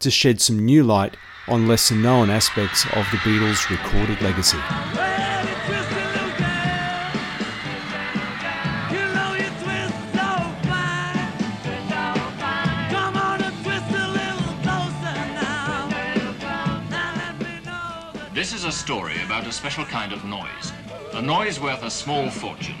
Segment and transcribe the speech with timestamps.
[0.00, 1.16] to shed some new light
[1.46, 4.58] on lesser known aspects of the Beatles' recorded legacy.
[18.32, 20.72] This is a story about a special kind of noise.
[21.12, 22.76] A noise worth a small fortune.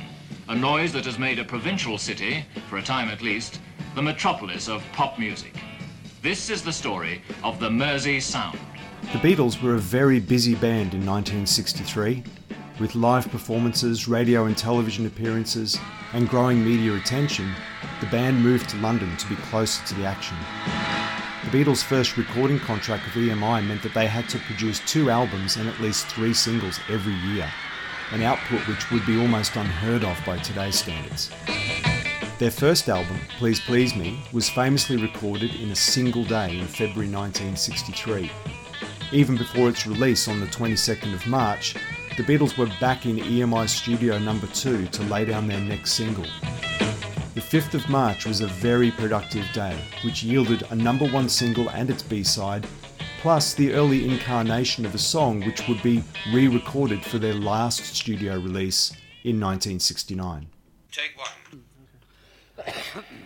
[0.48, 3.60] A noise that has made a provincial city, for a time at least,
[3.94, 5.54] the metropolis of pop music.
[6.22, 8.58] This is the story of the Mersey Sound.
[9.04, 12.22] The Beatles were a very busy band in 1963,
[12.78, 15.78] with live performances, radio and television appearances,
[16.12, 17.50] and growing media attention.
[18.00, 20.36] The band moved to London to be closer to the action.
[21.44, 25.56] The Beatles' first recording contract with EMI meant that they had to produce two albums
[25.56, 27.50] and at least three singles every year,
[28.12, 31.30] an output which would be almost unheard of by today's standards.
[32.40, 37.12] Their first album, Please Please Me, was famously recorded in a single day in February
[37.12, 38.30] 1963.
[39.12, 41.74] Even before its release on the 22nd of March,
[42.16, 46.24] the Beatles were back in EMI Studio number 2 to lay down their next single.
[47.34, 51.68] The 5th of March was a very productive day, which yielded a number one single
[51.68, 52.66] and its B side,
[53.20, 56.02] plus the early incarnation of a song which would be
[56.32, 58.92] re recorded for their last studio release
[59.24, 60.46] in 1969.
[60.90, 61.28] Take one.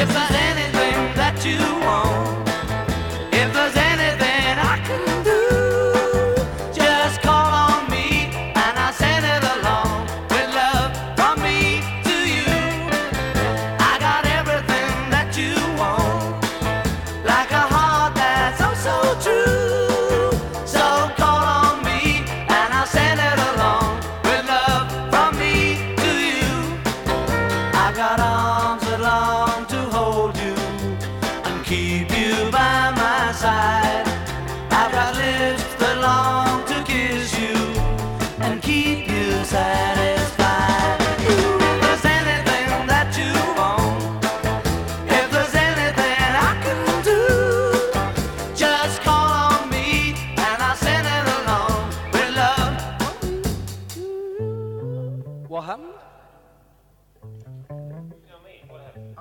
[0.00, 0.37] If there's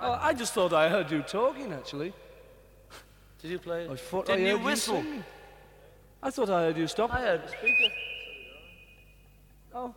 [0.01, 2.13] Oh, I just thought I heard you talking, actually.
[3.41, 3.87] Did you play?
[3.89, 5.01] I thought Didn't I you whistle?
[5.01, 5.23] singing.
[6.21, 7.13] I thought I heard you stop.
[7.13, 7.93] I heard the speaker.
[9.73, 9.93] Oh,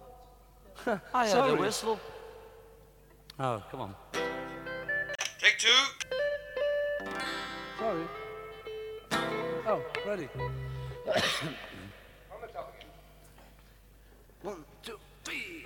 [1.15, 1.51] I heard Sorry.
[1.53, 2.01] the whistle.
[3.39, 3.95] Oh, come on.
[5.39, 5.69] Take two.
[7.79, 8.05] sorry.
[9.67, 10.29] Oh, ready.
[14.43, 15.63] One, two, three.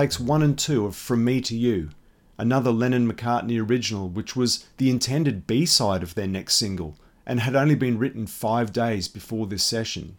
[0.00, 1.90] Takes one and two of From Me to You,
[2.38, 7.40] another Lennon McCartney original, which was the intended B side of their next single and
[7.40, 10.16] had only been written five days before this session.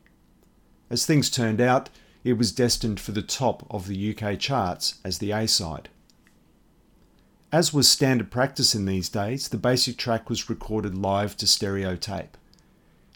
[0.92, 1.90] As things turned out,
[2.24, 5.90] it was destined for the top of the UK charts as the A side.
[7.52, 11.96] As was standard practice in these days, the basic track was recorded live to stereo
[11.96, 12.38] tape.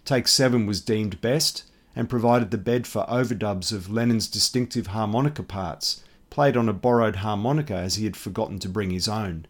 [0.03, 1.62] Take 7 was deemed best
[1.95, 6.01] and provided the bed for overdubs of Lennon's distinctive harmonica parts,
[6.36, 9.46] played on a borrowed harmonica as he had forgotten to bring his own,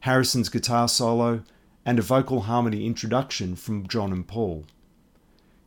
[0.00, 1.42] Harrison's guitar solo,
[1.84, 4.64] and a vocal harmony introduction from John and Paul.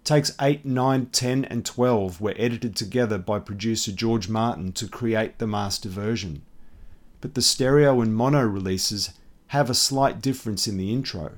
[0.03, 5.37] Takes 8, 9, 10, and 12 were edited together by producer George Martin to create
[5.37, 6.41] the master version.
[7.21, 9.11] But the stereo and mono releases
[9.49, 11.33] have a slight difference in the intro.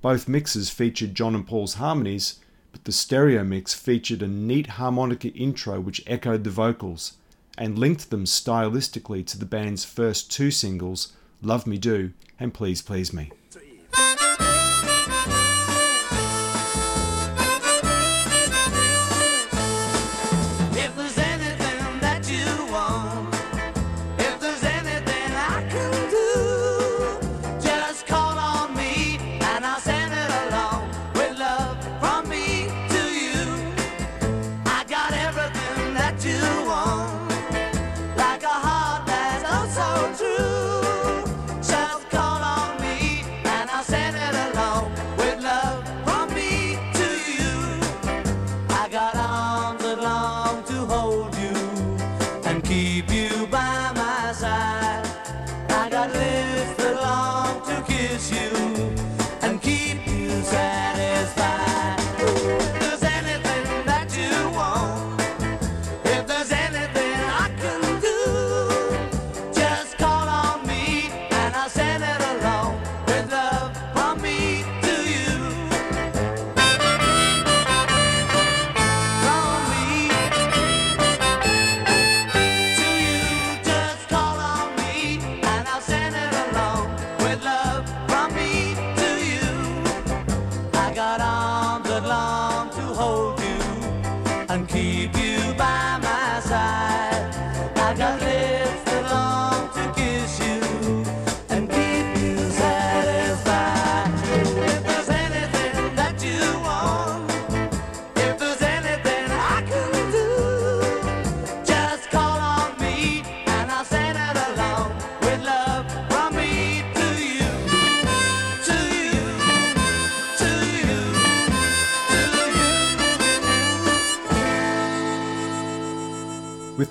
[0.00, 2.38] Both mixes featured John and Paul's harmonies,
[2.70, 7.14] but the stereo mix featured a neat harmonica intro which echoed the vocals
[7.56, 11.12] and linked them stylistically to the band's first two singles,
[11.42, 13.30] Love Me Do and Please Please Me.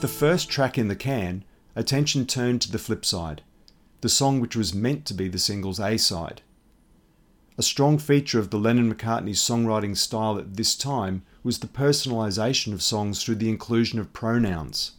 [0.05, 1.43] The first track in the can,
[1.75, 3.41] attention turned to the flip side,
[4.01, 6.43] the song which was meant to be the single's A side.
[7.57, 12.71] A strong feature of the Lennon McCartney's songwriting style at this time was the personalisation
[12.71, 14.91] of songs through the inclusion of pronouns.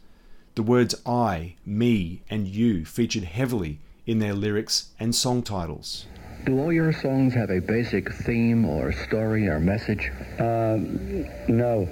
[0.57, 6.07] The words I, me, and you featured heavily in their lyrics and song titles.
[6.47, 10.11] Do all your songs have a basic theme or story or message?
[10.41, 11.89] Um, no.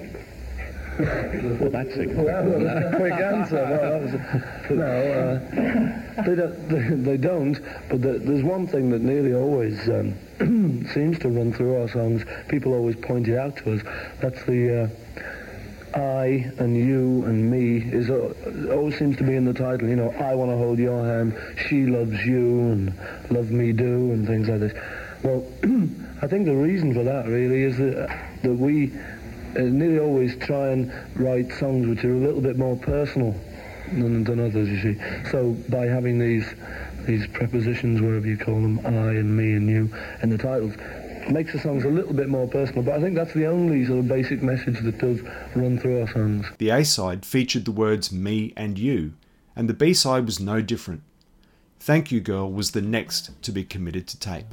[0.97, 3.55] Well, that's a quick answer.
[3.55, 6.69] Well, was no, uh, they don't.
[6.69, 7.59] They, they don't.
[7.89, 10.15] But the, there's one thing that nearly always um,
[10.93, 12.23] seems to run through our songs.
[12.47, 13.81] People always point it out to us.
[14.21, 18.33] That's the uh, I and you and me is uh,
[18.73, 19.87] always seems to be in the title.
[19.87, 21.37] You know, I want to hold your hand.
[21.67, 22.93] She loves you and
[23.31, 24.73] love me do and things like this.
[25.23, 25.45] Well,
[26.21, 28.09] I think the reason for that really is that
[28.43, 28.93] that we
[29.63, 33.35] nearly always try and write songs which are a little bit more personal
[33.91, 35.29] than, than others, you see.
[35.31, 36.45] So by having these
[37.05, 40.73] these prepositions, wherever you call them, I and me and you, in the titles,
[41.29, 42.83] makes the songs a little bit more personal.
[42.83, 45.21] But I think that's the only sort of basic message that does
[45.55, 46.47] run through our songs.
[46.57, 49.13] The A side featured the words me and you,
[49.55, 51.03] and the B side was no different.
[51.79, 54.47] Thank You Girl was the next to be committed to tape.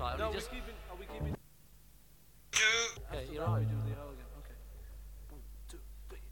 [0.00, 0.18] As before.
[0.18, 0.18] That's.
[0.18, 0.74] No, we we just keeping.
[0.90, 1.36] Are we keeping?
[2.52, 2.64] Two.
[3.12, 3.60] okay, you're Now right.
[3.60, 4.30] we do the O again.
[4.40, 4.56] Okay.
[5.30, 5.78] One, two,
[6.08, 6.22] three.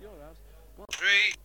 [0.00, 0.36] You're out.
[0.92, 1.41] Three.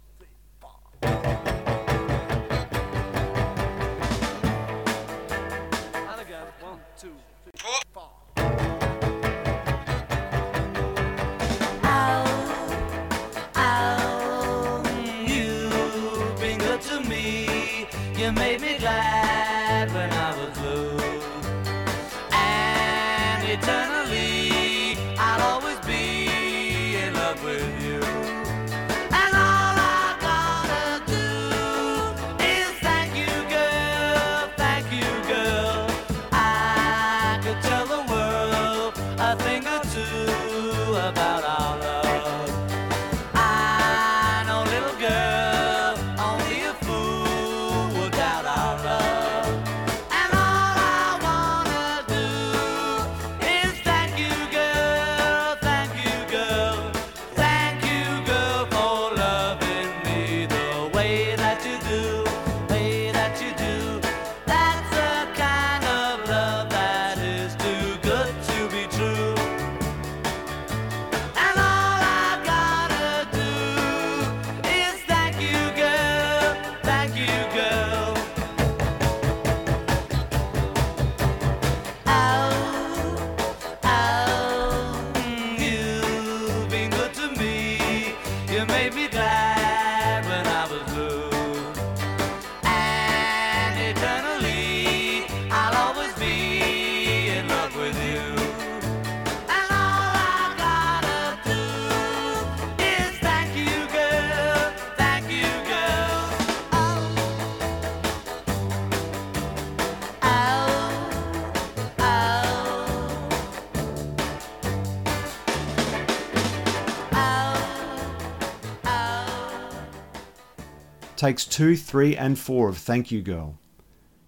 [121.17, 123.57] Takes 2, 3, and 4 of Thank You Girl.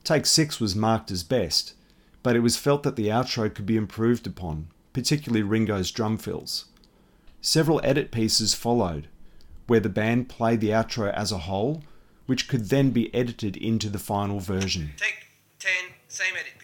[0.04, 1.76] Take 6 was marked as best,
[2.24, 6.66] but it was felt that the outro could be improved upon, particularly Ringo's drum fills.
[7.42, 9.08] Several edit pieces followed,
[9.68, 11.84] where the band played the outro as a whole,
[12.26, 14.94] which could then be edited into the final version.
[14.98, 15.28] Take
[15.60, 15.72] 10,
[16.08, 16.59] same edit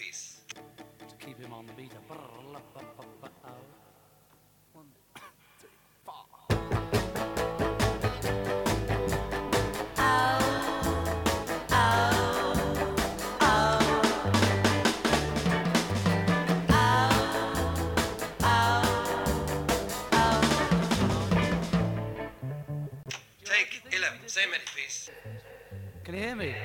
[26.04, 26.56] Can you hear me?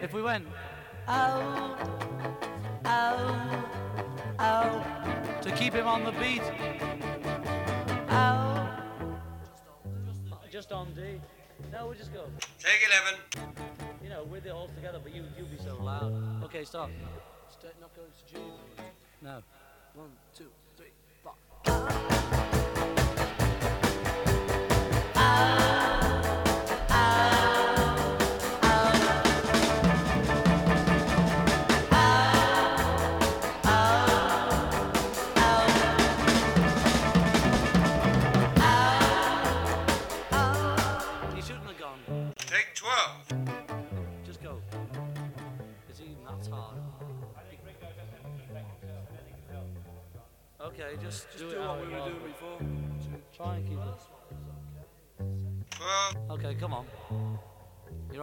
[0.00, 0.46] If we went,
[1.08, 1.76] oh,
[2.84, 3.64] oh,
[4.38, 4.84] oh,
[5.42, 6.42] to keep him on the beat.
[8.10, 8.68] Oh,
[10.50, 11.20] just on D.
[11.72, 12.26] No, we just go.
[12.60, 12.86] Take
[13.34, 13.60] 11.
[14.02, 16.44] You know, it all together, but you you be so loud.
[16.44, 16.90] Okay, stop.
[17.80, 18.40] Not going to G.
[19.22, 19.42] No.
[19.94, 22.13] One, two, three, four.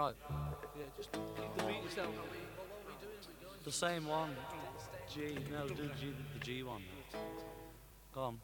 [0.01, 0.15] Right.
[0.77, 2.09] Yeah, just keep the beat yourself.
[3.63, 4.35] The same one.
[5.13, 5.37] G.
[5.51, 6.81] No, do G, the G one.
[8.13, 8.39] Go on.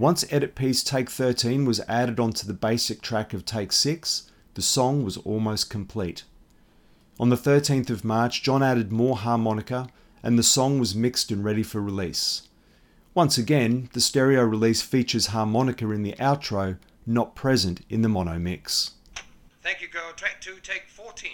[0.00, 4.62] Once edit piece Take 13 was added onto the basic track of Take 6, the
[4.62, 6.24] song was almost complete.
[7.18, 9.88] On the 13th of March, John added more harmonica
[10.22, 12.48] and the song was mixed and ready for release.
[13.12, 18.38] Once again, the stereo release features harmonica in the outro, not present in the mono
[18.38, 18.92] mix.
[19.62, 20.14] Thank you, girl.
[20.16, 21.32] Track 2, take 14.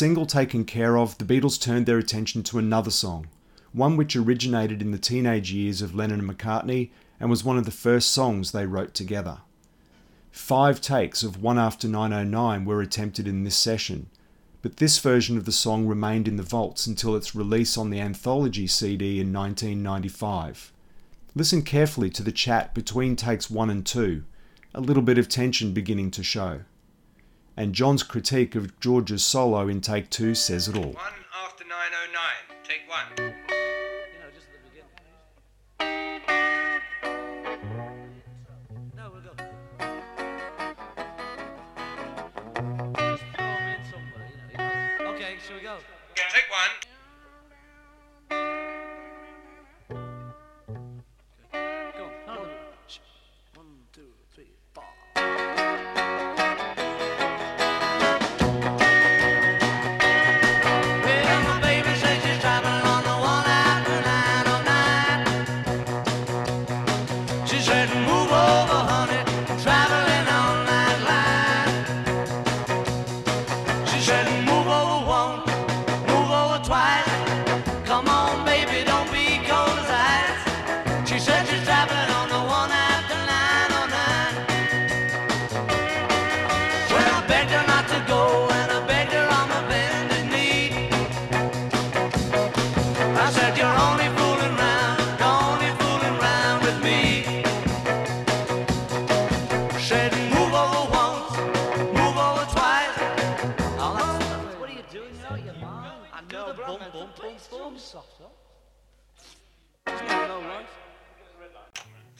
[0.00, 3.26] Single taken care of, the Beatles turned their attention to another song,
[3.74, 6.88] one which originated in the teenage years of Lennon and McCartney
[7.20, 9.42] and was one of the first songs they wrote together.
[10.32, 14.08] Five takes of One After 909 were attempted in this session,
[14.62, 18.00] but this version of the song remained in the vaults until its release on the
[18.00, 20.72] Anthology CD in 1995.
[21.34, 24.24] Listen carefully to the chat between takes 1 and 2,
[24.72, 26.62] a little bit of tension beginning to show.
[27.60, 30.92] And John's critique of George's solo in take 2 says it all.
[30.92, 30.96] One
[31.44, 32.22] after 909.
[32.64, 33.34] Take one.
[45.58, 45.76] You know,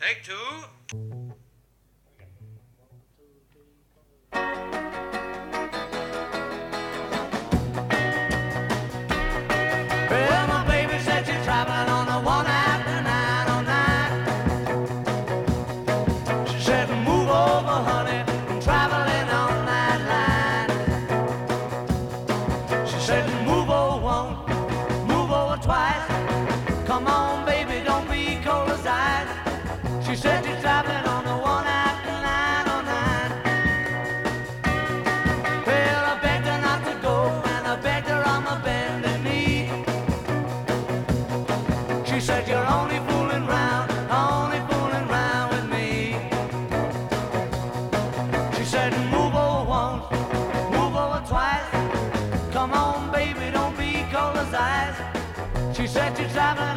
[0.00, 1.29] Take two.
[56.32, 56.69] She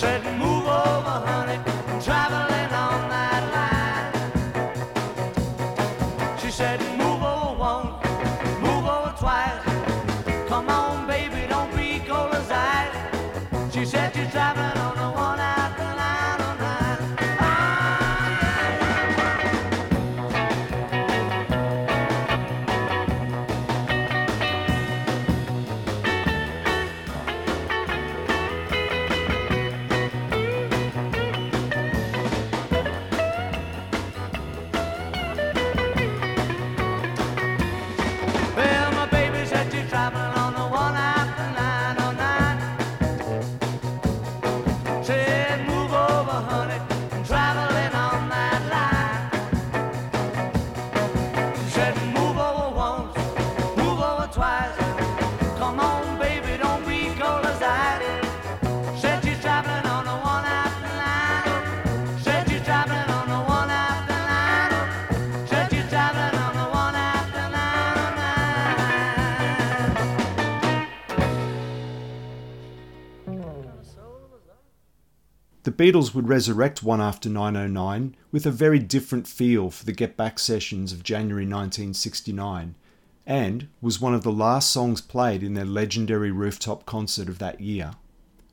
[0.00, 0.29] 909.
[75.80, 80.38] Beatles would resurrect One After 909 with a very different feel for the Get Back
[80.38, 82.74] sessions of January 1969
[83.24, 87.62] and was one of the last songs played in their legendary rooftop concert of that
[87.62, 87.92] year.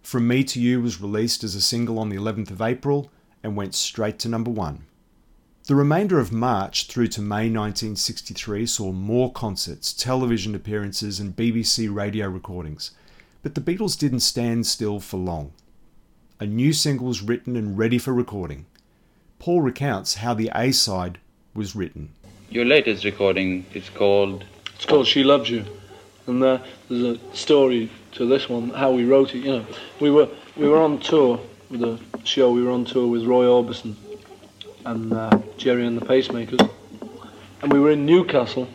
[0.01, 3.11] From Me to You was released as a single on the 11th of April
[3.43, 4.85] and went straight to number one.
[5.65, 11.93] The remainder of March through to May 1963 saw more concerts, television appearances, and BBC
[11.93, 12.91] radio recordings.
[13.43, 15.51] But the Beatles didn't stand still for long.
[16.39, 18.67] A new single was written and ready for recording.
[19.39, 21.17] Paul recounts how the A side
[21.55, 22.13] was written.
[22.51, 24.45] Your latest recording is called.
[24.75, 25.65] It's called She Loves You,
[26.27, 28.69] and uh, there's a story to this one.
[28.69, 29.65] How we wrote it, you know,
[29.99, 31.39] we were we were on tour
[31.71, 32.51] with a show.
[32.51, 33.95] We were on tour with Roy Orbison
[34.85, 36.69] and uh, Gerry and the Pacemakers,
[37.63, 38.67] and we were in Newcastle,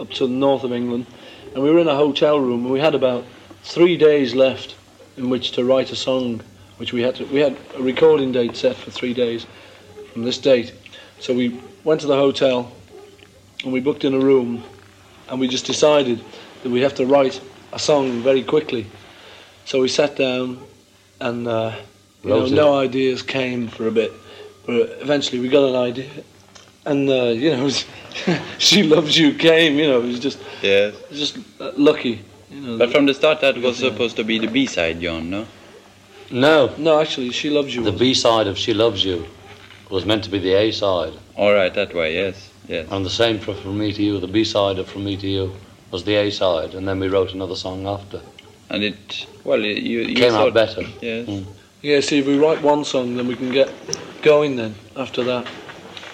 [0.00, 1.06] up to the north of England,
[1.54, 2.64] and we were in a hotel room.
[2.64, 3.24] and We had about
[3.62, 4.74] three days left
[5.16, 6.42] in which to write a song,
[6.78, 7.24] which we had to.
[7.26, 9.46] We had a recording date set for three days
[10.12, 10.72] from this date,
[11.20, 12.70] so we went to the hotel
[13.64, 14.62] and we booked in a room,
[15.28, 16.22] and we just decided
[16.62, 17.40] that we have to write
[17.72, 18.86] a song very quickly.
[19.64, 20.60] So we sat down,
[21.20, 21.74] and uh,
[22.22, 24.12] you know, no ideas came for a bit,
[24.66, 26.10] but eventually we got an idea,
[26.84, 27.68] and uh, you know,
[28.58, 29.78] she loves you came.
[29.78, 30.94] You know, it was just Yes.
[31.10, 32.20] just uh, lucky.
[32.50, 35.30] You know, But from the start, that was supposed to be the B side, John,
[35.30, 35.46] no?
[36.30, 36.74] No.
[36.78, 37.82] No, actually, She Loves You.
[37.84, 39.26] The B side of She Loves You
[39.90, 41.12] was meant to be the A side.
[41.36, 42.50] All right, that way, yes.
[42.68, 42.88] Yes.
[42.90, 45.26] And the same for From Me to You, the B side of From Me to
[45.28, 45.52] You
[45.92, 48.20] was the A side, and then we wrote another song after.
[48.70, 50.82] And it, well, you, you Came out thought- better.
[51.00, 51.28] Yes.
[51.28, 51.44] Mm.
[51.82, 53.70] Yeah, see, if we write one song, then we can get
[54.22, 54.56] going.
[54.56, 55.46] Then after that,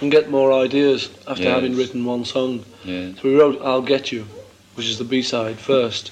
[0.03, 1.55] and get more ideas after Yes.
[1.55, 2.62] having written one song.
[2.85, 3.14] Yes.
[3.16, 4.27] So we wrote "I'll Get You,"
[4.75, 6.11] which is the B side first,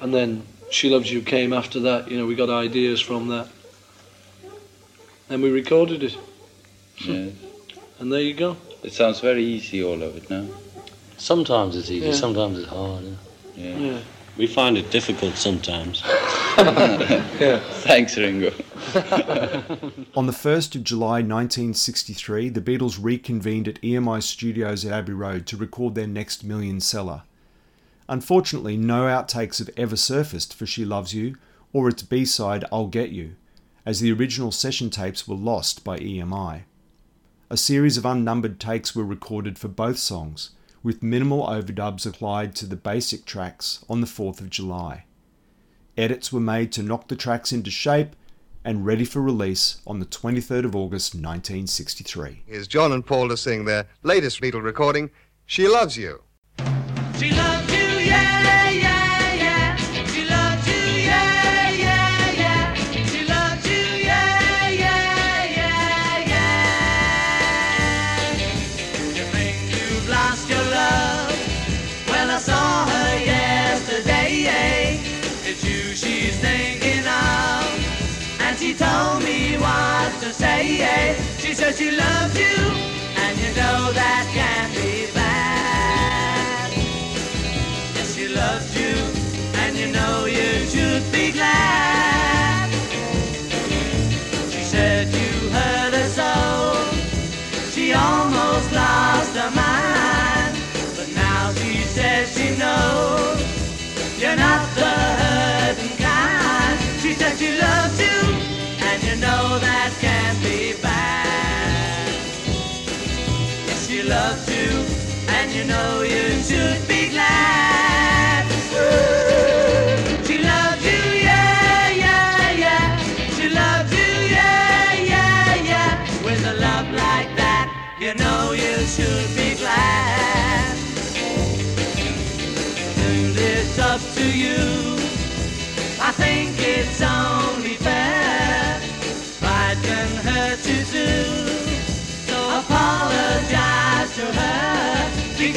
[0.00, 2.10] and then "She Loves You" came after that.
[2.10, 3.48] You know, we got ideas from that,
[5.28, 6.16] and we recorded it,
[7.04, 7.32] yes.
[7.98, 8.56] and there you go.
[8.82, 10.48] It sounds very easy, all of it, no?
[11.16, 12.12] Sometimes it's easy, Yeah.
[12.12, 13.04] sometimes it's hard.
[13.56, 13.76] Yeah.
[13.78, 13.98] Yeah.
[14.36, 16.02] We find it difficult sometimes.
[16.58, 17.60] yeah.
[17.84, 18.48] Thanks, Ringo.
[20.16, 25.46] On the 1st of July 1963, the Beatles reconvened at EMI Studios at Abbey Road
[25.46, 27.22] to record their next million seller.
[28.08, 31.36] Unfortunately, no outtakes have ever surfaced for She Loves You
[31.72, 33.36] or its B side I'll Get You,
[33.86, 36.62] as the original session tapes were lost by EMI.
[37.50, 40.50] A series of unnumbered takes were recorded for both songs,
[40.82, 45.04] with minimal overdubs applied to the basic tracks on the 4th of July.
[45.96, 48.16] Edits were made to knock the tracks into shape
[48.64, 52.42] and ready for release on the 23rd of August 1963.
[52.46, 55.10] Here's John and Paul to sing their latest Beatle recording,
[55.46, 56.22] She Loves You.
[57.18, 57.73] She loves you.
[60.12, 62.74] She loves you, yeah, yeah, yeah.
[63.12, 66.66] She loves you, yeah, yeah, yeah, yeah.
[69.16, 71.36] You think you've lost your love?
[72.08, 75.00] Well, I saw her yesterday.
[75.44, 77.96] It's you she's thinking of,
[78.40, 81.16] and she told me what to say.
[81.38, 82.63] She said she loves you,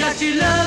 [0.08, 0.66] loves you, and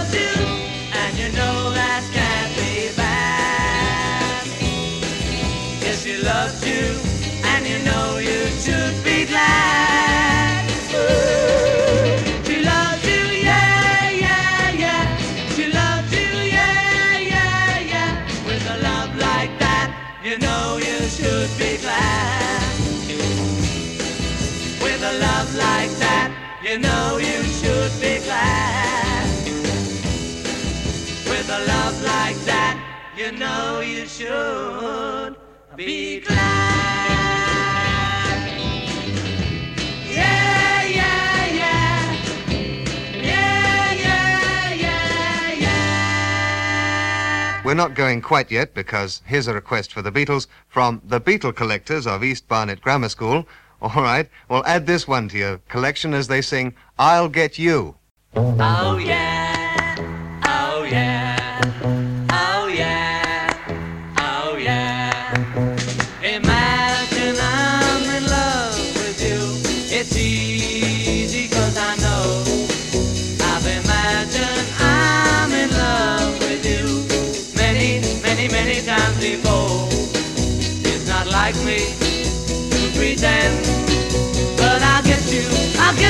[34.21, 35.37] should
[35.77, 36.61] be glad.
[47.63, 51.53] We're not going quite yet because here's a request for the Beatles from the Beetle
[51.53, 53.47] Collectors of East Barnet Grammar School.
[53.81, 57.95] All right, we'll add this one to your collection as they sing, I'll Get You.
[58.35, 59.40] Oh, yeah.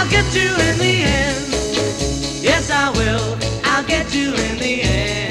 [0.00, 2.42] I'll get you in the end.
[2.42, 3.36] Yes, I will.
[3.64, 5.29] I'll get you in the end.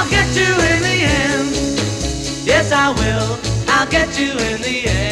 [0.00, 1.52] I'll get you in the end.
[2.46, 3.38] Yes, I will.
[3.68, 5.10] I'll get you in the end.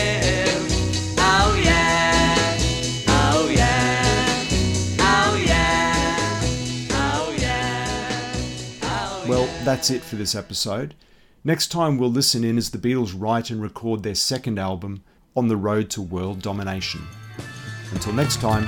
[9.29, 10.94] Well, that's it for this episode.
[11.44, 15.05] Next time we'll listen in as the Beatles write and record their second album,
[15.37, 17.07] On the Road to World Domination.
[17.92, 18.66] Until next time,